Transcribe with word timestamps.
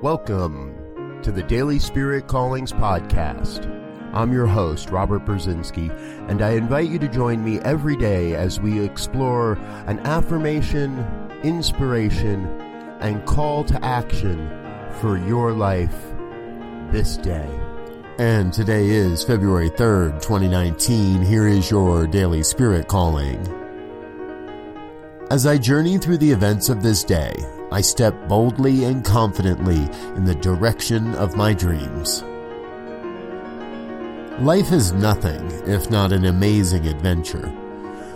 Welcome 0.00 1.20
to 1.24 1.32
the 1.32 1.42
Daily 1.42 1.80
Spirit 1.80 2.28
Callings 2.28 2.70
Podcast. 2.72 3.66
I'm 4.14 4.32
your 4.32 4.46
host, 4.46 4.90
Robert 4.90 5.24
Brzezinski, 5.24 5.90
and 6.30 6.40
I 6.40 6.52
invite 6.52 6.88
you 6.88 7.00
to 7.00 7.08
join 7.08 7.44
me 7.44 7.58
every 7.62 7.96
day 7.96 8.36
as 8.36 8.60
we 8.60 8.80
explore 8.80 9.54
an 9.88 9.98
affirmation, 10.06 11.04
inspiration, 11.42 12.46
and 13.00 13.26
call 13.26 13.64
to 13.64 13.84
action 13.84 14.48
for 15.00 15.18
your 15.18 15.52
life 15.52 16.14
this 16.92 17.16
day. 17.16 17.50
And 18.20 18.52
today 18.52 18.90
is 18.90 19.24
February 19.24 19.70
3rd, 19.70 20.22
2019. 20.22 21.22
Here 21.22 21.48
is 21.48 21.72
your 21.72 22.06
Daily 22.06 22.44
Spirit 22.44 22.86
Calling. 22.86 23.67
As 25.30 25.44
I 25.44 25.58
journey 25.58 25.98
through 25.98 26.16
the 26.18 26.30
events 26.30 26.70
of 26.70 26.82
this 26.82 27.04
day, 27.04 27.34
I 27.70 27.82
step 27.82 28.14
boldly 28.28 28.84
and 28.84 29.04
confidently 29.04 29.76
in 30.16 30.24
the 30.24 30.34
direction 30.34 31.14
of 31.16 31.36
my 31.36 31.52
dreams. 31.52 32.22
Life 34.40 34.72
is 34.72 34.92
nothing 34.94 35.50
if 35.66 35.90
not 35.90 36.12
an 36.12 36.24
amazing 36.24 36.86
adventure. 36.86 37.52